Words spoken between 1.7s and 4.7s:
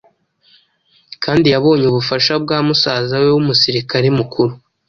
ubufasha bwa musaza we w’umusirikare mukuru.